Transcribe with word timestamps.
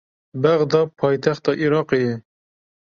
Bexda 0.43 0.79
paytexta 0.99 1.51
Iraqê 1.65 1.99
ye. 2.05 2.13